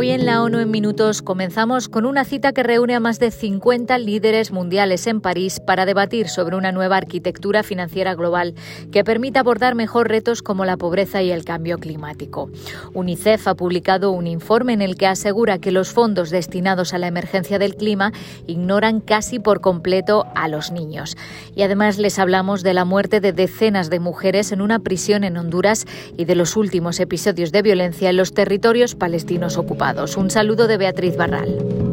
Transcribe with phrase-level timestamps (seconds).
[0.00, 3.32] Hoy en la ONU en Minutos comenzamos con una cita que reúne a más de
[3.32, 8.54] 50 líderes mundiales en París para debatir sobre una nueva arquitectura financiera global
[8.92, 12.48] que permita abordar mejor retos como la pobreza y el cambio climático.
[12.94, 17.08] UNICEF ha publicado un informe en el que asegura que los fondos destinados a la
[17.08, 18.12] emergencia del clima
[18.46, 21.16] ignoran casi por completo a los niños.
[21.56, 25.36] Y además les hablamos de la muerte de decenas de mujeres en una prisión en
[25.36, 29.87] Honduras y de los últimos episodios de violencia en los territorios palestinos ocupados.
[30.18, 31.87] Un saludo de Beatriz Barral.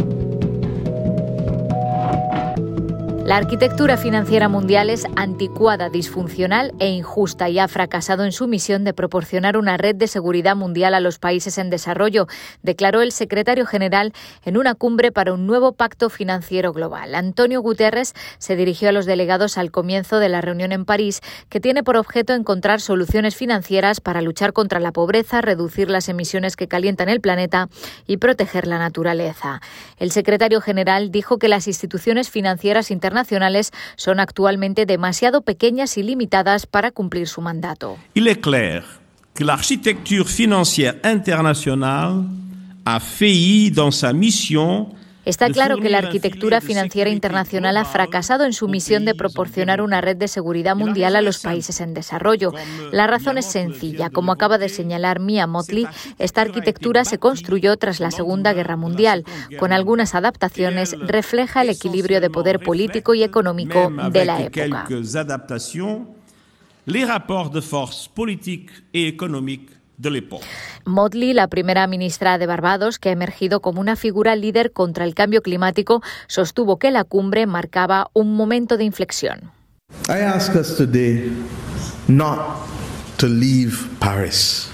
[3.25, 8.83] La arquitectura financiera mundial es anticuada, disfuncional e injusta y ha fracasado en su misión
[8.83, 12.27] de proporcionar una red de seguridad mundial a los países en desarrollo,
[12.61, 17.16] declaró el secretario general en una cumbre para un nuevo pacto financiero global.
[17.16, 21.59] Antonio Guterres se dirigió a los delegados al comienzo de la reunión en París, que
[21.59, 26.67] tiene por objeto encontrar soluciones financieras para luchar contra la pobreza, reducir las emisiones que
[26.67, 27.69] calientan el planeta
[28.05, 29.61] y proteger la naturaleza.
[29.97, 36.03] El secretario general dijo que las instituciones financieras internacionales nacionales son actualmente demasiado pequeñas y
[36.03, 37.97] limitadas para cumplir su mandato.
[38.13, 38.83] Il est clair
[39.33, 42.25] que l'architecture financière internationale
[42.85, 44.94] a failli dans sa mission
[45.26, 50.02] Está claro que la arquitectura financiera internacional ha fracasado en su misión de proporcionar una
[50.02, 52.54] red de seguridad mundial a los países en desarrollo.
[52.92, 54.09] La razón es sencilla.
[54.09, 55.88] Como acaba de señalar Mia Motley,
[56.20, 59.26] esta arquitectura se construyó tras la Segunda Guerra Mundial.
[59.59, 64.88] Con algunas adaptaciones, refleja el equilibrio de poder político y económico de la época.
[66.88, 68.12] Les rapports de force
[68.94, 69.18] et
[70.85, 75.15] Motley, la primera ministra de Barbados, que ha emergido como una figura líder contra el
[75.15, 79.51] cambio climático, sostuvo que la cumbre marcaba un momento de inflexión.
[80.09, 81.31] I ask us today
[82.07, 82.39] not
[83.17, 84.69] to leave Paris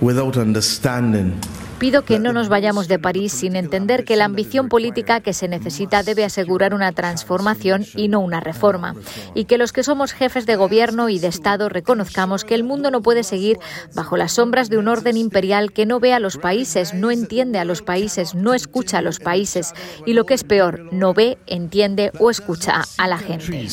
[0.00, 1.34] without understanding
[1.78, 5.48] Pido que no nos vayamos de París sin entender que la ambición política que se
[5.48, 8.94] necesita debe asegurar una transformación y no una reforma.
[9.34, 12.90] Y que los que somos jefes de gobierno y de Estado reconozcamos que el mundo
[12.90, 13.58] no puede seguir
[13.94, 17.58] bajo las sombras de un orden imperial que no ve a los países, no entiende
[17.58, 19.72] a los países, no escucha a los países
[20.06, 23.66] y lo que es peor, no ve, entiende o escucha a la gente.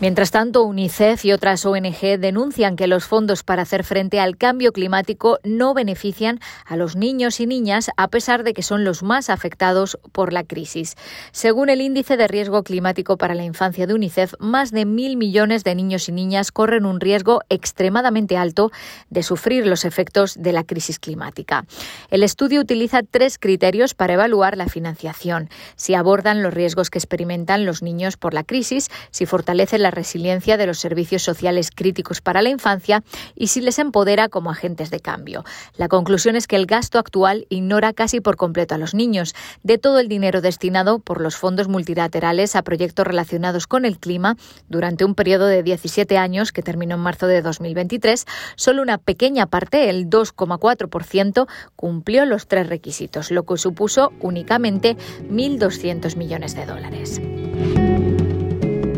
[0.00, 4.72] Mientras tanto, UNICEF y otras ONG denuncian que los fondos para hacer frente al cambio
[4.72, 9.28] climático no benefician a los niños y niñas a pesar de que son los más
[9.28, 10.94] afectados por la crisis.
[11.32, 15.64] Según el índice de riesgo climático para la infancia de UNICEF, más de mil millones
[15.64, 18.70] de niños y niñas corren un riesgo extremadamente alto
[19.10, 21.64] de sufrir los efectos de la crisis climática.
[22.08, 27.66] El estudio utiliza tres criterios para evaluar la financiación si abordan los riesgos que experimentan
[27.66, 32.48] los niños por la crisis, si fortalecen resiliencia de los servicios sociales críticos para la
[32.48, 33.02] infancia
[33.34, 35.44] y si les empodera como agentes de cambio.
[35.76, 39.34] La conclusión es que el gasto actual ignora casi por completo a los niños.
[39.62, 44.36] De todo el dinero destinado por los fondos multilaterales a proyectos relacionados con el clima
[44.68, 49.46] durante un periodo de 17 años que terminó en marzo de 2023, solo una pequeña
[49.46, 51.46] parte, el 2,4%,
[51.76, 54.96] cumplió los tres requisitos, lo que supuso únicamente
[55.30, 57.20] 1.200 millones de dólares.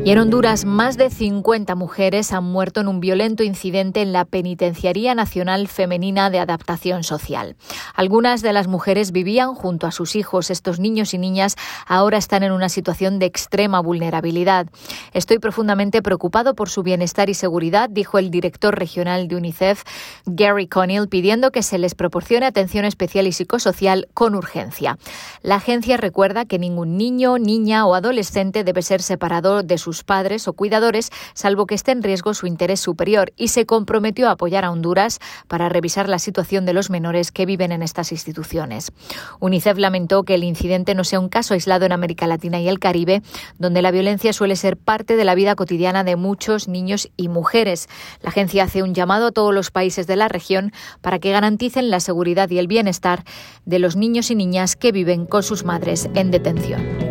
[0.03, 4.25] Y en Honduras, más de 50 mujeres han muerto en un violento incidente en la
[4.25, 7.55] Penitenciaría Nacional Femenina de Adaptación Social.
[7.94, 10.50] Algunas de las mujeres vivían junto a sus hijos.
[10.50, 11.56] Estos niños y niñas
[11.87, 14.69] ahora están en una situación de extrema vulnerabilidad.
[15.12, 19.82] Estoy profundamente preocupado por su bienestar y seguridad, dijo el director regional de UNICEF,
[20.25, 24.99] Gary Connell, pidiendo que se les proporcione atención especial y psicosocial con urgencia.
[25.43, 30.05] La agencia recuerda que ningún niño, niña o adolescente debe ser separado de su sus
[30.05, 34.33] padres o cuidadores, salvo que esté en riesgo su interés superior, y se comprometió a
[34.33, 35.19] apoyar a Honduras
[35.49, 38.93] para revisar la situación de los menores que viven en estas instituciones.
[39.41, 42.79] UNICEF lamentó que el incidente no sea un caso aislado en América Latina y el
[42.79, 43.20] Caribe,
[43.59, 47.88] donde la violencia suele ser parte de la vida cotidiana de muchos niños y mujeres.
[48.23, 51.91] La agencia hace un llamado a todos los países de la región para que garanticen
[51.91, 53.25] la seguridad y el bienestar
[53.64, 57.10] de los niños y niñas que viven con sus madres en detención.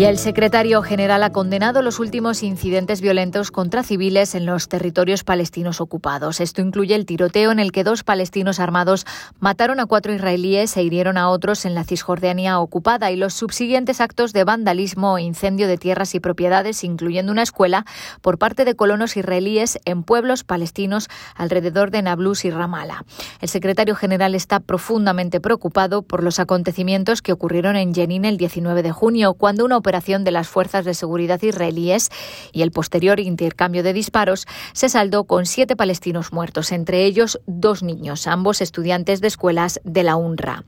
[0.00, 5.24] Y el secretario general ha condenado los últimos incidentes violentos contra civiles en los territorios
[5.24, 6.40] palestinos ocupados.
[6.40, 9.04] Esto incluye el tiroteo en el que dos palestinos armados
[9.40, 14.00] mataron a cuatro israelíes e hirieron a otros en la Cisjordania ocupada y los subsiguientes
[14.00, 17.84] actos de vandalismo e incendio de tierras y propiedades, incluyendo una escuela,
[18.22, 23.04] por parte de colonos israelíes en pueblos palestinos alrededor de Nablus y Ramallah.
[23.42, 28.82] El secretario general está profundamente preocupado por los acontecimientos que ocurrieron en Jenin el 19
[28.82, 32.10] de junio, cuando una operación de las fuerzas de seguridad israelíes
[32.52, 37.82] y el posterior intercambio de disparos se saldó con siete palestinos muertos, entre ellos dos
[37.82, 40.62] niños, ambos estudiantes de escuelas de la UNRWA.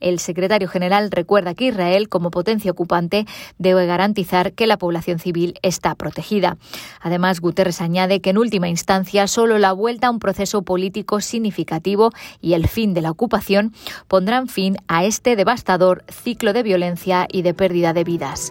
[0.00, 3.26] El secretario general recuerda que Israel, como potencia ocupante,
[3.58, 6.56] debe garantizar que la población civil está protegida.
[7.00, 12.10] Además, Guterres añade que en última instancia solo la vuelta a un proceso político significativo
[12.40, 13.72] y el fin de la ocupación
[14.08, 18.50] pondrán fin a este devastador ciclo de violencia y de pérdida de vidas.